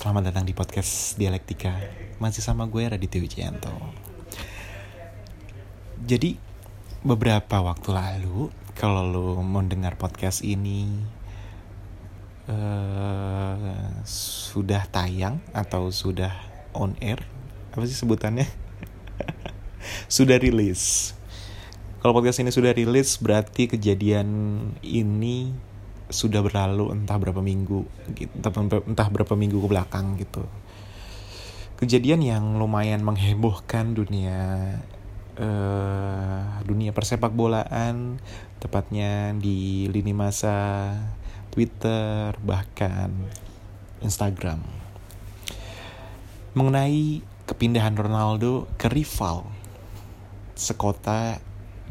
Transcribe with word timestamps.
Selamat 0.00 0.32
datang 0.32 0.48
di 0.48 0.56
podcast 0.56 1.20
Dialektika. 1.20 1.76
Masih 2.16 2.40
sama 2.40 2.64
gue 2.64 2.80
Raditya 2.80 3.20
Wijayanto. 3.20 3.68
Jadi 6.08 6.40
beberapa 7.04 7.60
waktu 7.60 7.92
lalu 7.92 8.48
Kalau 8.72 9.04
lo 9.04 9.44
mau 9.44 9.60
dengar 9.60 10.00
podcast 10.00 10.40
ini 10.40 10.88
uh, 12.48 14.00
Sudah 14.08 14.88
tayang 14.88 15.44
atau 15.52 15.92
sudah 15.92 16.32
on 16.72 16.96
air? 17.04 17.20
Apa 17.76 17.84
sih 17.84 17.92
sebutannya? 17.92 18.48
sudah 20.08 20.40
rilis. 20.40 21.12
Kalau 22.00 22.16
podcast 22.16 22.40
ini 22.40 22.48
sudah 22.48 22.72
rilis 22.72 23.20
berarti 23.20 23.68
kejadian 23.68 24.32
ini 24.80 25.67
sudah 26.08 26.40
berlalu 26.40 26.92
entah 26.92 27.20
berapa 27.20 27.40
minggu 27.44 27.84
gitu, 28.16 28.32
entah 28.88 29.08
berapa 29.08 29.34
minggu 29.36 29.60
ke 29.60 29.68
belakang 29.68 30.16
gitu. 30.16 30.44
Kejadian 31.78 32.24
yang 32.24 32.44
lumayan 32.58 33.06
menghebohkan 33.06 33.94
dunia 33.94 34.38
uh, 35.38 36.42
dunia 36.66 36.90
persepak 36.90 37.30
bolaan 37.30 38.18
tepatnya 38.58 39.30
di 39.38 39.86
lini 39.86 40.10
masa 40.10 40.90
Twitter 41.54 42.34
bahkan 42.42 43.14
Instagram. 44.02 44.64
Mengenai 46.58 47.22
kepindahan 47.46 47.94
Ronaldo 47.94 48.66
ke 48.74 48.90
rival 48.90 49.46
sekota 50.58 51.38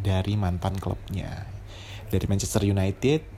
dari 0.04 0.36
mantan 0.36 0.76
klubnya 0.76 1.48
dari 2.12 2.28
Manchester 2.28 2.68
United 2.68 3.37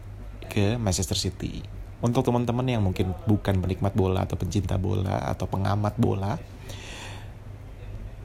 ke 0.49 0.75
Manchester 0.81 1.15
City. 1.15 1.61
Untuk 2.01 2.25
teman-teman 2.25 2.65
yang 2.65 2.81
mungkin 2.81 3.13
bukan 3.27 3.61
penikmat 3.61 3.93
bola 3.93 4.25
atau 4.25 4.39
pencinta 4.39 4.79
bola 4.81 5.29
atau 5.29 5.45
pengamat 5.45 5.99
bola, 6.01 6.41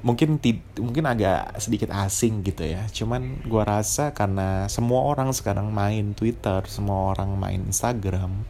mungkin 0.05 0.36
mungkin 0.78 1.05
agak 1.08 1.58
sedikit 1.58 1.91
asing 1.91 2.44
gitu 2.44 2.64
ya. 2.64 2.86
Cuman 2.89 3.44
gue 3.44 3.62
rasa 3.64 4.16
karena 4.16 4.70
semua 4.70 5.05
orang 5.05 5.33
sekarang 5.36 5.72
main 5.75 6.16
Twitter, 6.16 6.62
semua 6.70 7.16
orang 7.16 7.34
main 7.34 7.61
Instagram, 7.66 8.47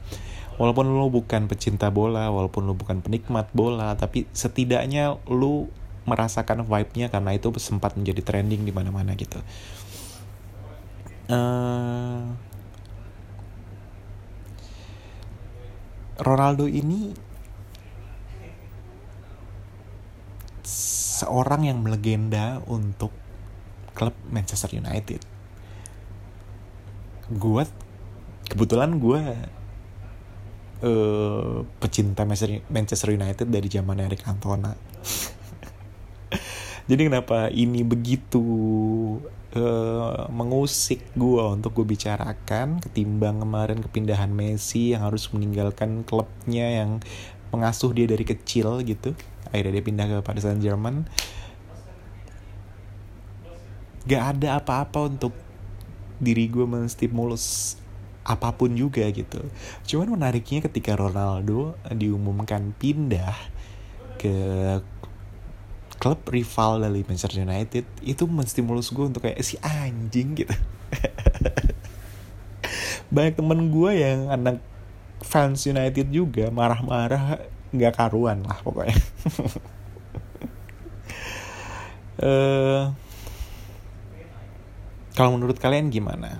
walaupun 0.58 0.86
lo 0.92 1.08
bukan 1.08 1.46
pecinta 1.46 1.88
bola, 1.88 2.30
walaupun 2.30 2.66
lo 2.66 2.74
bukan 2.74 3.00
penikmat 3.00 3.48
bola, 3.54 3.94
tapi 3.98 4.26
setidaknya 4.34 5.18
lo 5.30 5.70
merasakan 6.04 6.68
vibe-nya 6.68 7.08
karena 7.08 7.32
itu 7.32 7.48
sempat 7.56 7.96
menjadi 7.96 8.20
trending 8.20 8.68
di 8.68 8.72
mana-mana 8.76 9.16
gitu. 9.16 9.40
Uh, 11.24 12.36
Ronaldo 16.20 16.70
ini 16.70 17.10
seorang 20.64 21.66
yang 21.66 21.82
melegenda 21.82 22.62
untuk 22.70 23.10
klub 23.94 24.14
Manchester 24.30 24.74
United. 24.74 25.22
Gue 27.34 27.62
kebetulan 28.46 29.00
gue 29.00 29.22
uh, 30.84 31.58
pecinta 31.80 32.22
Manchester 32.68 33.10
United 33.14 33.46
dari 33.48 33.68
zaman 33.70 34.02
Eric 34.04 34.22
Cantona. 34.22 34.74
Jadi 36.84 37.00
kenapa 37.08 37.48
ini 37.48 37.80
begitu 37.80 38.44
uh, 39.56 40.28
mengusik 40.28 41.00
gue 41.16 41.40
untuk 41.40 41.80
gue 41.80 41.96
bicarakan 41.96 42.84
ketimbang 42.84 43.40
kemarin 43.40 43.80
kepindahan 43.80 44.28
Messi 44.28 44.92
yang 44.92 45.08
harus 45.08 45.32
meninggalkan 45.32 46.04
klubnya 46.04 46.84
yang 46.84 47.00
mengasuh 47.54 47.94
dia 47.96 48.04
dari 48.04 48.28
kecil 48.28 48.84
gitu. 48.84 49.16
Akhirnya 49.48 49.80
dia 49.80 49.84
pindah 49.86 50.06
ke 50.10 50.16
Paris 50.20 50.44
Saint 50.44 50.60
Germain 50.60 51.08
gak 54.04 54.36
ada 54.36 54.60
apa-apa 54.60 55.08
untuk 55.08 55.32
diri 56.20 56.52
gue 56.52 56.68
menstimulus 56.68 57.76
apa 58.24 58.52
pun 58.52 58.72
juga 58.72 59.04
gitu. 59.08 59.40
Cuman 59.88 60.16
menariknya 60.16 60.64
ketika 60.64 60.96
Ronaldo 60.96 61.76
diumumkan 61.92 62.72
pindah 62.76 63.36
ke 64.16 64.36
klub 66.04 66.20
rival 66.28 66.84
dari 66.84 67.00
Manchester 67.00 67.40
United 67.40 67.88
itu 68.04 68.28
menstimulus 68.28 68.92
gue 68.92 69.08
untuk 69.08 69.24
kayak 69.24 69.40
si 69.40 69.56
anjing 69.64 70.36
gitu. 70.36 70.52
Banyak 73.14 73.40
temen 73.40 73.72
gue 73.72 73.92
yang 73.96 74.28
anak 74.28 74.60
fans 75.24 75.64
United 75.64 76.12
juga 76.12 76.52
marah-marah 76.52 77.40
nggak 77.72 77.96
karuan 77.96 78.44
lah 78.44 78.60
pokoknya. 78.60 79.00
Uh, 82.20 82.84
kalau 85.16 85.40
menurut 85.40 85.56
kalian 85.56 85.88
gimana? 85.88 86.36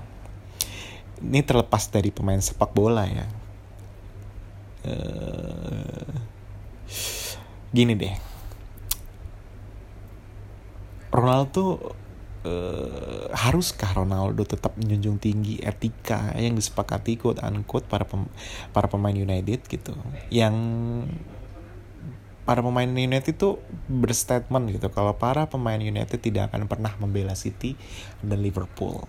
Ini 1.25 1.41
terlepas 1.41 1.89
dari 1.89 2.13
pemain 2.13 2.37
sepak 2.37 2.69
bola 2.77 3.09
ya. 3.09 3.25
Uh, 4.85 6.13
gini 7.73 7.97
deh 7.97 8.34
Ronaldo 11.25 11.97
uh, 12.45 13.33
haruskah 13.33 13.97
Ronaldo 13.97 14.45
tetap 14.45 14.77
menjunjung 14.77 15.17
tinggi 15.17 15.57
etika 15.65 16.37
yang 16.37 16.53
disepakati 16.53 17.17
quote 17.17 17.41
unquote 17.41 17.89
para 17.89 18.05
pem 18.05 18.29
para 18.77 18.87
pemain 18.93 19.17
United 19.17 19.65
gitu? 19.65 19.97
Yang 20.29 20.57
para 22.45 22.61
pemain 22.61 22.89
United 22.93 23.41
itu 23.41 23.57
berstatement 23.89 24.69
gitu 24.69 24.93
kalau 24.93 25.17
para 25.17 25.49
pemain 25.49 25.81
United 25.81 26.21
tidak 26.21 26.53
akan 26.53 26.69
pernah 26.69 26.93
membela 27.01 27.33
City 27.33 27.73
dan 28.21 28.45
Liverpool. 28.45 29.09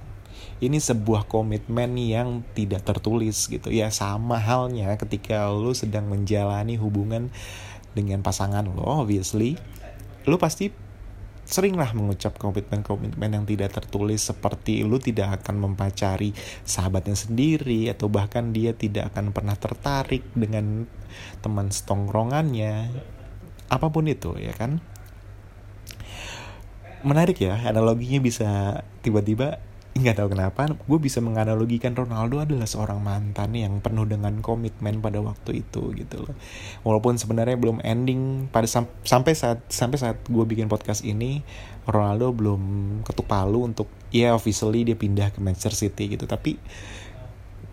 Ini 0.63 0.79
sebuah 0.79 1.27
komitmen 1.27 1.99
yang 1.99 2.43
tidak 2.55 2.87
tertulis 2.87 3.51
gitu. 3.51 3.71
Ya 3.71 3.91
sama 3.91 4.39
halnya 4.39 4.95
ketika 4.95 5.51
lu 5.51 5.75
sedang 5.75 6.07
menjalani 6.07 6.79
hubungan 6.79 7.27
dengan 7.95 8.19
pasangan 8.23 8.67
lo 8.67 8.83
obviously 8.83 9.55
lu 10.27 10.35
pasti 10.35 10.84
seringlah 11.45 11.93
mengucap 11.93 12.41
komitmen-komitmen 12.41 13.29
yang 13.29 13.45
tidak 13.45 13.77
tertulis 13.77 14.25
seperti 14.25 14.81
lu 14.81 14.97
tidak 14.97 15.41
akan 15.41 15.61
mempacari 15.61 16.33
sahabatnya 16.65 17.13
sendiri 17.13 17.93
atau 17.93 18.09
bahkan 18.09 18.49
dia 18.49 18.73
tidak 18.73 19.13
akan 19.13 19.29
pernah 19.29 19.53
tertarik 19.53 20.25
dengan 20.33 20.89
teman 21.45 21.69
setongkrongannya. 21.69 22.89
Apa 23.69 23.87
pun 23.93 24.09
itu 24.09 24.33
ya 24.41 24.57
kan? 24.57 24.81
Menarik 27.05 27.37
ya 27.37 27.61
analoginya 27.69 28.17
bisa 28.17 28.81
tiba-tiba 29.05 29.61
nggak 29.95 30.19
tahu 30.19 30.35
kenapa 30.35 30.75
gue 30.75 30.99
bisa 30.99 31.23
menganalogikan 31.23 31.95
Ronaldo 31.95 32.43
adalah 32.43 32.67
seorang 32.67 32.99
mantan 32.99 33.55
yang 33.55 33.79
penuh 33.79 34.03
dengan 34.03 34.43
komitmen 34.43 34.99
pada 34.99 35.23
waktu 35.23 35.63
itu 35.63 35.95
gitu 35.95 36.19
loh. 36.19 36.35
Walaupun 36.83 37.15
sebenarnya 37.15 37.55
belum 37.55 37.79
ending 37.79 38.51
pada 38.51 38.67
sam 38.67 38.91
sampai 39.07 39.39
saat 39.39 39.63
sampai 39.71 39.95
saat 39.95 40.19
gue 40.27 40.43
bikin 40.43 40.67
podcast 40.67 40.99
ini 41.07 41.47
Ronaldo 41.87 42.35
belum 42.35 42.61
ketuk 43.07 43.23
palu 43.23 43.63
untuk 43.63 43.87
ya 44.11 44.35
officially 44.35 44.83
dia 44.83 44.99
pindah 44.99 45.31
ke 45.31 45.39
Manchester 45.39 45.71
City 45.71 46.11
gitu. 46.11 46.27
Tapi 46.27 46.59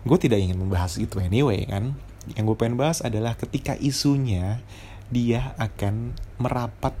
gue 0.07 0.17
tidak 0.17 0.39
ingin 0.39 0.63
membahas 0.63 0.95
itu 0.95 1.19
anyway 1.19 1.67
kan. 1.67 1.91
Yang 2.39 2.55
gue 2.55 2.55
pengen 2.55 2.79
bahas 2.79 3.03
adalah 3.03 3.35
ketika 3.35 3.75
isunya 3.75 4.63
dia 5.11 5.51
akan 5.59 6.15
merapat 6.39 6.95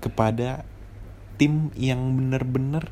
kepada 0.00 0.64
tim 1.36 1.68
yang 1.76 2.16
bener-bener 2.16 2.88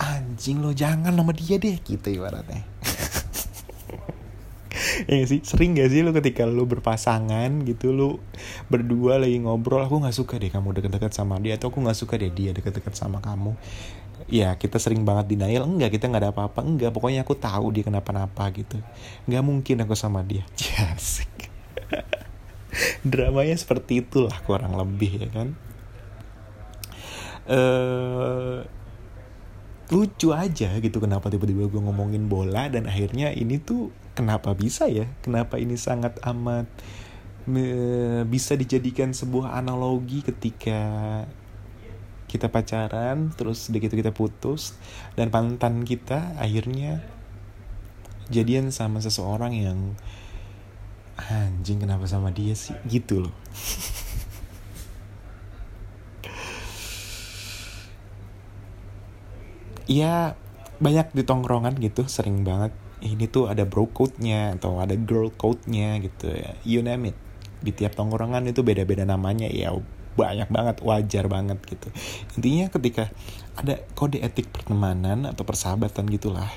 anjing 0.00 0.64
lo 0.64 0.72
jangan 0.72 1.12
sama 1.12 1.36
dia 1.36 1.60
deh 1.60 1.76
gitu 1.80 2.08
ibaratnya. 2.08 2.64
Ya 5.04 5.26
sih 5.26 5.42
sering 5.42 5.74
gak 5.74 5.90
sih 5.92 6.00
lo 6.06 6.14
ketika 6.14 6.46
lo 6.46 6.64
berpasangan 6.64 7.66
gitu 7.66 7.90
lo 7.90 8.22
berdua 8.70 9.18
lagi 9.18 9.42
ngobrol 9.42 9.82
aku 9.82 9.98
nggak 9.98 10.14
suka 10.14 10.38
deh 10.38 10.52
kamu 10.52 10.76
deket-deket 10.76 11.10
sama 11.10 11.40
dia 11.42 11.58
atau 11.58 11.74
aku 11.74 11.82
nggak 11.82 11.98
suka 11.98 12.14
deh 12.20 12.30
dia 12.30 12.54
deket-deket 12.54 12.94
sama 12.94 13.18
kamu. 13.20 13.56
Ya 14.30 14.54
kita 14.56 14.78
sering 14.78 15.02
banget 15.02 15.34
denial 15.34 15.66
enggak 15.66 15.96
kita 15.98 16.06
nggak 16.08 16.22
ada 16.22 16.30
apa-apa. 16.32 16.62
Enggak 16.62 16.94
pokoknya 16.94 17.26
aku 17.26 17.34
tahu 17.36 17.74
dia 17.74 17.84
kenapa-napa 17.84 18.44
gitu. 18.54 18.78
Nggak 19.26 19.42
mungkin 19.44 19.76
aku 19.84 19.94
sama 19.98 20.22
dia. 20.22 20.46
Jasik 20.60 21.50
dramanya 23.02 23.56
seperti 23.56 24.04
itulah 24.04 24.34
kurang 24.44 24.76
lebih 24.78 25.26
ya 25.26 25.28
kan? 25.32 25.48
Eh 27.50 28.58
lucu 29.90 30.30
aja 30.30 30.70
gitu 30.78 31.02
kenapa 31.02 31.26
tiba-tiba 31.26 31.66
gue 31.66 31.82
ngomongin 31.82 32.30
bola 32.30 32.70
dan 32.70 32.86
akhirnya 32.86 33.34
ini 33.34 33.58
tuh 33.58 33.90
kenapa 34.14 34.54
bisa 34.54 34.86
ya? 34.86 35.10
Kenapa 35.24 35.58
ini 35.58 35.74
sangat 35.74 36.14
amat 36.22 36.70
me, 37.50 37.66
bisa 38.30 38.54
dijadikan 38.54 39.10
sebuah 39.10 39.58
analogi 39.58 40.22
ketika 40.22 40.80
kita 42.30 42.46
pacaran 42.46 43.34
terus 43.34 43.66
begitu 43.74 43.98
kita 43.98 44.14
putus 44.14 44.78
dan 45.18 45.34
pantan 45.34 45.82
kita 45.82 46.38
akhirnya 46.38 47.02
jadian 48.30 48.70
sama 48.70 49.02
seseorang 49.02 49.50
yang 49.58 49.98
anjing 51.18 51.82
kenapa 51.82 52.06
sama 52.06 52.30
dia 52.30 52.54
sih? 52.54 52.78
Gitu 52.86 53.26
loh 53.26 53.34
ya 59.90 60.38
banyak 60.78 61.10
di 61.10 61.26
tongkrongan 61.26 61.74
gitu 61.82 62.06
sering 62.06 62.46
banget. 62.46 62.70
Ini 63.00 63.26
tuh 63.26 63.50
ada 63.50 63.66
bro 63.66 63.90
code-nya 63.90 64.54
atau 64.54 64.78
ada 64.78 64.94
girl 64.94 65.34
code-nya 65.34 65.98
gitu 65.98 66.30
ya. 66.30 66.54
You 66.62 66.86
name 66.86 67.10
it. 67.10 67.16
Di 67.60 67.74
tiap 67.74 67.98
tongkrongan 67.98 68.46
itu 68.46 68.62
beda-beda 68.62 69.02
namanya. 69.02 69.50
Ya 69.50 69.74
banyak 70.14 70.48
banget 70.52 70.76
wajar 70.84 71.24
banget 71.26 71.58
gitu. 71.66 71.88
Intinya 72.38 72.70
ketika 72.70 73.10
ada 73.58 73.82
kode 73.98 74.22
etik 74.22 74.52
pertemanan 74.52 75.26
atau 75.28 75.42
persahabatan 75.44 76.06
gitulah 76.08 76.48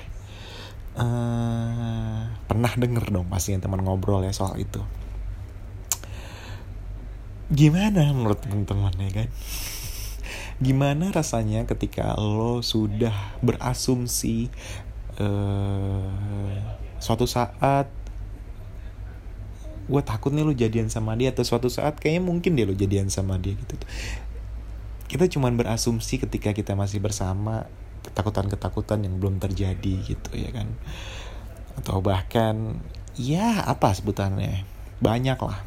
uh, 0.96 2.20
pernah 2.44 2.72
denger 2.76 3.12
dong 3.12 3.26
pasti 3.28 3.52
yang 3.56 3.62
teman 3.64 3.82
ngobrol 3.82 4.22
ya 4.22 4.32
soal 4.32 4.56
itu. 4.60 4.80
Gimana 7.52 8.08
menurut 8.12 8.40
teman-teman 8.40 8.92
ya 9.00 9.10
kan 9.12 9.28
gimana 10.62 11.10
rasanya 11.10 11.66
ketika 11.66 12.14
lo 12.18 12.62
sudah 12.62 13.14
berasumsi 13.42 14.52
uh, 15.18 16.06
suatu 17.02 17.26
saat 17.26 17.90
gue 19.84 20.02
takut 20.06 20.32
nih 20.32 20.44
lo 20.46 20.54
jadian 20.56 20.88
sama 20.88 21.12
dia 21.18 21.34
atau 21.34 21.44
suatu 21.44 21.68
saat 21.68 22.00
kayaknya 22.00 22.22
mungkin 22.24 22.56
dia 22.56 22.64
lo 22.64 22.72
jadian 22.72 23.12
sama 23.12 23.36
dia 23.36 23.52
gitu 23.58 23.76
kita 25.14 25.28
cuman 25.28 25.54
berasumsi 25.54 26.18
ketika 26.18 26.56
kita 26.56 26.72
masih 26.74 26.98
bersama 26.98 27.68
ketakutan-ketakutan 28.04 29.04
yang 29.04 29.16
belum 29.16 29.40
terjadi 29.40 29.94
gitu 30.04 30.30
ya 30.36 30.52
kan? 30.52 30.68
Atau 31.80 32.04
bahkan 32.04 32.78
ya 33.16 33.64
apa 33.64 33.94
sebutannya 33.96 34.66
banyak 34.98 35.38
lah 35.38 35.62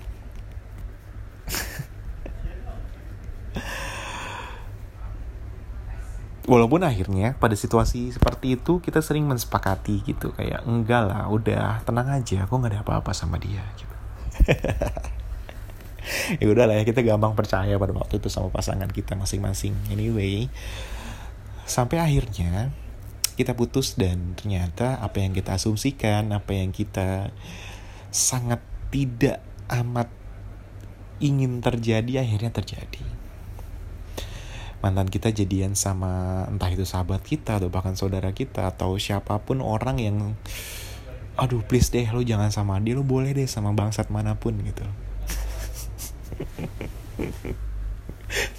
walaupun 6.47 6.81
akhirnya 6.87 7.35
pada 7.35 7.53
situasi 7.53 8.15
seperti 8.15 8.55
itu 8.55 8.79
kita 8.79 9.03
sering 9.03 9.27
mensepakati 9.27 10.01
gitu 10.07 10.31
kayak 10.31 10.63
enggak 10.63 11.03
lah 11.05 11.27
udah 11.27 11.83
tenang 11.83 12.07
aja 12.07 12.47
aku 12.47 12.57
nggak 12.57 12.71
ada 12.73 12.81
apa-apa 12.81 13.11
sama 13.11 13.37
dia 13.37 13.61
gitu. 13.75 13.95
Ya 16.39 16.47
udah 16.47 16.71
lah 16.71 16.79
ya 16.79 16.87
kita 16.87 17.03
gampang 17.03 17.35
percaya 17.35 17.75
pada 17.75 17.91
waktu 17.91 18.23
itu 18.23 18.31
sama 18.31 18.47
pasangan 18.47 18.87
kita 18.87 19.19
masing-masing. 19.19 19.75
Anyway 19.91 20.47
sampai 21.67 21.99
akhirnya 21.99 22.71
kita 23.35 23.51
putus 23.53 23.99
dan 23.99 24.33
ternyata 24.39 25.03
apa 25.03 25.19
yang 25.19 25.35
kita 25.35 25.59
asumsikan 25.59 26.31
apa 26.31 26.55
yang 26.55 26.71
kita 26.71 27.35
sangat 28.09 28.63
tidak 28.87 29.43
amat 29.67 30.07
ingin 31.19 31.59
terjadi 31.59 32.23
akhirnya 32.23 32.55
terjadi 32.55 33.03
mantan 34.77 35.09
kita 35.09 35.33
jadian 35.33 35.73
sama 35.73 36.45
entah 36.45 36.69
itu 36.69 36.85
sahabat 36.85 37.25
kita 37.25 37.57
atau 37.57 37.73
bahkan 37.73 37.97
saudara 37.97 38.29
kita 38.29 38.69
atau 38.69 38.93
siapa 39.01 39.41
pun 39.41 39.65
orang 39.65 39.97
yang 39.97 40.17
aduh 41.37 41.61
please 41.65 41.89
deh 41.93 42.05
lo 42.09 42.21
jangan 42.21 42.49
sama 42.53 42.77
dia 42.81 42.97
lo 42.97 43.05
boleh 43.05 43.33
deh 43.33 43.49
sama 43.49 43.73
bangsat 43.73 44.09
mana 44.13 44.37
pun 44.37 44.57
gitu. 44.61 44.85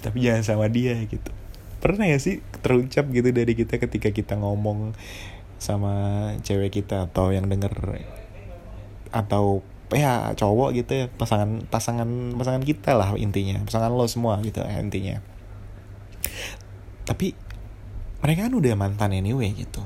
Tapi 0.03 0.17
jangan 0.19 0.43
sama 0.43 0.67
dia 0.67 0.95
gitu. 1.07 1.31
Pernah 1.79 2.07
ya 2.07 2.19
sih 2.19 2.43
terucap 2.59 3.07
gitu 3.11 3.31
dari 3.31 3.55
kita 3.55 3.79
ketika 3.79 4.11
kita 4.11 4.35
ngomong 4.35 4.95
sama 5.59 5.93
cewek 6.43 6.71
kita 6.83 7.07
atau 7.11 7.35
yang 7.35 7.47
denger 7.51 7.71
atau 9.11 9.63
ya 9.91 10.31
cowok 10.37 10.69
gitu 10.77 10.91
ya 11.03 11.05
pasangan 11.09 11.65
pasangan 11.67 12.37
pasangan 12.37 12.63
kita 12.63 12.93
lah 12.93 13.17
intinya 13.17 13.57
pasangan 13.65 13.89
lo 13.89 14.05
semua 14.05 14.37
gitu 14.45 14.61
ya, 14.61 14.77
intinya 14.77 15.17
tapi 17.07 17.33
mereka 18.19 18.47
kan 18.47 18.53
udah 18.53 18.73
mantan 18.75 19.15
anyway 19.15 19.51
gitu. 19.55 19.81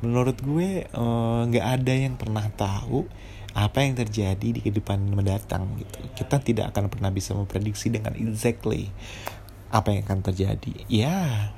Menurut 0.00 0.36
gue 0.40 0.84
eh, 0.84 1.40
nggak 1.48 1.66
uh, 1.66 1.74
ada 1.78 1.92
yang 1.94 2.16
pernah 2.16 2.44
tahu 2.52 3.08
apa 3.54 3.86
yang 3.86 3.94
terjadi 3.94 4.48
di 4.50 4.58
kehidupan 4.58 5.14
mendatang 5.14 5.78
gitu. 5.78 5.98
Kita 6.18 6.42
tidak 6.42 6.74
akan 6.74 6.90
pernah 6.90 7.14
bisa 7.14 7.32
memprediksi 7.38 7.92
dengan 7.92 8.18
exactly 8.18 8.90
apa 9.70 9.94
yang 9.94 10.02
akan 10.08 10.20
terjadi. 10.26 10.74
Ya 10.90 11.50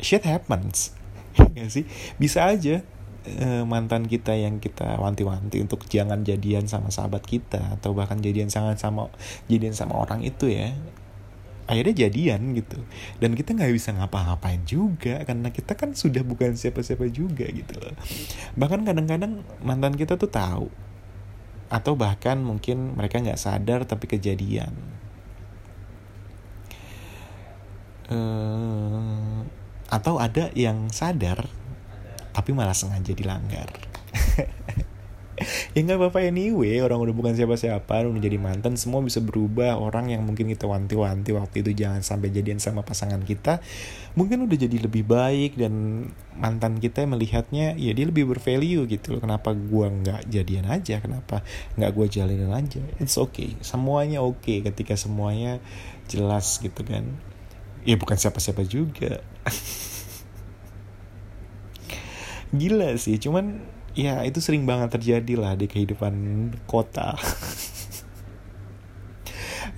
shit 0.00 0.24
happens. 0.24 0.94
Ya 1.58 1.66
sih? 1.66 1.82
Bisa 2.14 2.46
aja 2.46 2.86
uh, 3.26 3.64
mantan 3.66 4.06
kita 4.06 4.38
yang 4.38 4.62
kita 4.62 4.98
wanti-wanti 5.02 5.58
untuk 5.62 5.82
jangan 5.90 6.22
jadian 6.22 6.70
sama 6.70 6.94
sahabat 6.94 7.26
kita 7.26 7.78
atau 7.78 7.90
bahkan 7.96 8.22
jadian 8.22 8.52
sangat 8.52 8.78
sama 8.78 9.10
jadian 9.50 9.74
sama 9.74 9.98
orang 9.98 10.22
itu 10.22 10.50
ya 10.50 10.76
akhirnya 11.64 12.06
jadian 12.06 12.52
gitu. 12.56 12.78
Dan 13.18 13.34
kita 13.34 13.56
nggak 13.56 13.72
bisa 13.72 13.92
ngapa-ngapain 13.96 14.62
juga 14.64 15.24
karena 15.24 15.48
kita 15.50 15.76
kan 15.76 15.96
sudah 15.96 16.22
bukan 16.22 16.56
siapa-siapa 16.56 17.08
juga 17.10 17.48
gitu 17.48 17.74
loh. 17.80 17.94
Bahkan 18.56 18.84
kadang-kadang 18.84 19.44
mantan 19.64 19.94
kita 19.96 20.16
tuh 20.20 20.28
tahu. 20.28 20.68
Atau 21.72 21.96
bahkan 21.96 22.38
mungkin 22.38 22.94
mereka 22.94 23.18
nggak 23.18 23.40
sadar 23.40 23.88
tapi 23.88 24.06
kejadian. 24.06 24.72
Uh, 28.04 29.48
atau 29.88 30.20
ada 30.20 30.52
yang 30.52 30.92
sadar 30.92 31.48
tapi 32.36 32.52
malah 32.52 32.76
sengaja 32.76 33.16
dilanggar 33.16 33.70
ya 35.74 35.80
nggak 35.82 35.98
apa-apa 35.98 36.30
anyway 36.30 36.78
orang 36.78 37.02
udah 37.02 37.14
bukan 37.14 37.34
siapa-siapa 37.34 38.06
udah 38.06 38.22
jadi 38.22 38.38
mantan 38.38 38.78
semua 38.78 39.02
bisa 39.02 39.18
berubah. 39.18 39.78
Orang 39.78 40.14
yang 40.14 40.22
mungkin 40.22 40.46
kita 40.46 40.70
wanti-wanti 40.70 41.34
waktu 41.34 41.66
itu 41.66 41.84
jangan 41.84 42.06
sampai 42.06 42.30
jadian 42.30 42.62
sama 42.62 42.86
pasangan 42.86 43.22
kita 43.26 43.58
mungkin 44.14 44.46
udah 44.46 44.54
jadi 44.54 44.78
lebih 44.78 45.02
baik 45.10 45.58
dan 45.58 46.06
mantan 46.38 46.78
kita 46.78 47.02
melihatnya 47.02 47.74
ya 47.74 47.90
dia 47.90 48.06
lebih 48.06 48.30
bervalue 48.30 48.86
gitu 48.86 49.18
kenapa 49.18 49.50
gua 49.54 49.90
nggak 49.90 50.30
jadian 50.30 50.70
aja? 50.70 51.02
Kenapa 51.02 51.42
nggak 51.74 51.90
gua 51.90 52.06
jalinin 52.06 52.54
aja? 52.54 52.82
It's 53.02 53.18
okay. 53.18 53.58
Semuanya 53.58 54.22
oke 54.22 54.38
okay 54.38 54.62
ketika 54.62 54.94
semuanya 54.94 55.58
jelas 56.06 56.62
gitu 56.62 56.86
kan. 56.86 57.04
Ya 57.82 57.98
bukan 57.98 58.16
siapa-siapa 58.16 58.62
juga. 58.64 59.20
Gila 62.54 62.94
sih 63.02 63.18
cuman 63.18 63.73
ya 63.94 64.26
itu 64.26 64.42
sering 64.42 64.66
banget 64.66 64.90
terjadi 64.98 65.34
lah 65.38 65.54
di 65.54 65.70
kehidupan 65.70 66.14
kota. 66.66 67.14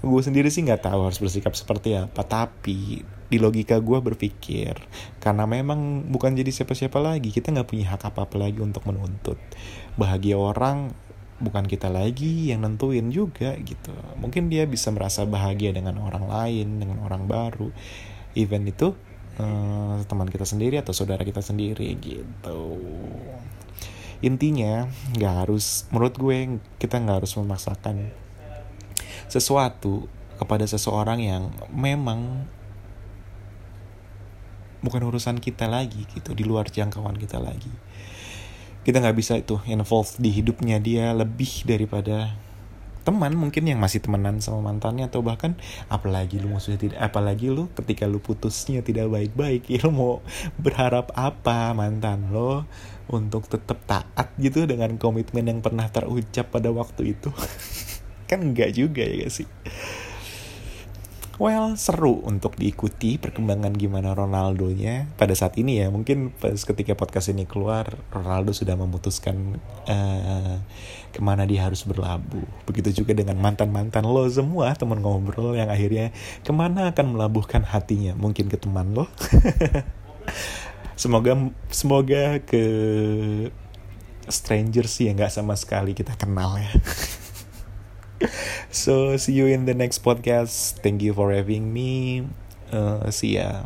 Gue 0.06 0.22
sendiri 0.24 0.48
sih 0.52 0.64
nggak 0.64 0.88
tahu 0.88 1.08
harus 1.08 1.20
bersikap 1.20 1.56
seperti 1.56 1.96
apa 1.96 2.22
tapi 2.24 3.00
di 3.26 3.42
logika 3.42 3.82
gue 3.82 3.98
berpikir 3.98 4.78
karena 5.18 5.50
memang 5.50 6.06
bukan 6.06 6.38
jadi 6.38 6.46
siapa-siapa 6.54 7.02
lagi 7.02 7.34
kita 7.34 7.50
nggak 7.50 7.66
punya 7.66 7.90
hak 7.90 8.14
apa-apa 8.14 8.38
lagi 8.38 8.62
untuk 8.62 8.86
menuntut. 8.86 9.40
Bahagia 9.98 10.38
orang 10.38 10.94
bukan 11.36 11.66
kita 11.66 11.90
lagi 11.90 12.54
yang 12.54 12.62
nentuin 12.62 13.10
juga 13.10 13.56
gitu. 13.60 13.92
Mungkin 14.20 14.46
dia 14.48 14.64
bisa 14.64 14.94
merasa 14.94 15.26
bahagia 15.26 15.74
dengan 15.74 15.98
orang 16.00 16.30
lain 16.30 16.78
dengan 16.80 17.02
orang 17.02 17.26
baru. 17.26 17.74
Event 18.36 18.68
itu 18.68 18.94
uh, 19.40 19.96
teman 20.06 20.28
kita 20.28 20.46
sendiri 20.46 20.78
atau 20.80 20.92
saudara 20.92 21.24
kita 21.24 21.40
sendiri 21.40 21.96
gitu 21.98 22.78
intinya 24.24 24.88
nggak 25.16 25.34
harus 25.44 25.84
menurut 25.92 26.16
gue 26.16 26.60
kita 26.80 26.96
nggak 26.96 27.24
harus 27.24 27.32
memaksakan 27.36 28.12
sesuatu 29.26 30.08
kepada 30.36 30.64
seseorang 30.68 31.20
yang 31.20 31.42
memang 31.72 32.44
bukan 34.84 35.02
urusan 35.08 35.40
kita 35.42 35.66
lagi 35.66 36.06
gitu 36.14 36.36
di 36.36 36.44
luar 36.46 36.68
jangkauan 36.68 37.16
kita 37.18 37.40
lagi. 37.40 37.72
Kita 38.86 39.02
nggak 39.02 39.16
bisa 39.18 39.34
itu 39.34 39.58
involve 39.66 40.14
di 40.22 40.30
hidupnya 40.30 40.78
dia 40.78 41.10
lebih 41.10 41.66
daripada 41.66 42.38
teman 43.06 43.38
mungkin 43.38 43.70
yang 43.70 43.78
masih 43.78 44.02
temenan 44.02 44.42
sama 44.42 44.66
mantannya 44.66 45.06
atau 45.06 45.22
bahkan 45.22 45.54
apalagi 45.86 46.42
lu 46.42 46.50
maksudnya 46.50 46.82
tidak 46.82 46.98
apalagi 46.98 47.54
lu 47.54 47.70
ketika 47.78 48.10
lu 48.10 48.18
putusnya 48.18 48.82
tidak 48.82 49.06
baik-baik 49.06 49.70
ya 49.70 49.78
lu 49.86 49.94
mau 49.94 50.14
berharap 50.58 51.14
apa 51.14 51.70
mantan 51.70 52.34
lo 52.34 52.66
untuk 53.06 53.46
tetap 53.46 53.78
taat 53.86 54.34
gitu 54.42 54.66
dengan 54.66 54.98
komitmen 54.98 55.46
yang 55.46 55.60
pernah 55.62 55.86
terucap 55.86 56.50
pada 56.50 56.74
waktu 56.74 57.14
itu? 57.14 57.30
Kan 58.28 58.42
enggak 58.42 58.74
juga 58.74 59.06
ya 59.06 59.22
gak 59.22 59.30
sih 59.30 59.46
well 61.36 61.76
seru 61.76 62.24
untuk 62.24 62.56
diikuti 62.56 63.20
perkembangan 63.20 63.76
gimana 63.76 64.16
Ronaldo-nya 64.16 65.12
pada 65.20 65.36
saat 65.36 65.56
ini 65.60 65.80
ya. 65.80 65.92
Mungkin 65.92 66.32
pas 66.32 66.56
ketika 66.56 66.96
podcast 66.96 67.32
ini 67.32 67.44
keluar 67.44 68.00
Ronaldo 68.08 68.56
sudah 68.56 68.76
memutuskan 68.76 69.60
uh, 69.88 70.56
ke 71.12 71.20
mana 71.20 71.44
dia 71.44 71.68
harus 71.68 71.84
berlabuh. 71.84 72.44
Begitu 72.64 73.04
juga 73.04 73.12
dengan 73.12 73.36
mantan 73.36 73.72
mantan 73.72 74.08
lo 74.08 74.24
semua 74.32 74.72
teman 74.76 75.00
ngobrol 75.00 75.56
yang 75.56 75.68
akhirnya 75.68 76.12
ke 76.40 76.52
mana 76.52 76.92
akan 76.92 77.16
melabuhkan 77.16 77.64
hatinya. 77.64 78.16
Mungkin 78.16 78.48
ke 78.48 78.56
teman 78.56 78.96
lo. 78.96 79.08
Semoga 80.96 81.36
semoga 81.68 82.40
ke 82.40 82.64
stranger 84.26 84.86
sih 84.90 85.10
ya 85.10 85.12
nggak 85.14 85.32
sama 85.32 85.54
sekali 85.54 85.94
kita 85.94 86.18
kenal 86.18 86.58
ya 86.58 86.70
so 88.70 89.16
see 89.16 89.32
you 89.32 89.46
in 89.46 89.66
the 89.66 89.74
next 89.74 90.02
podcast. 90.02 90.80
Thank 90.82 91.02
you 91.02 91.14
for 91.14 91.32
having 91.32 91.72
me. 91.72 92.26
Uh, 92.72 93.10
see 93.10 93.38
ya 93.38 93.62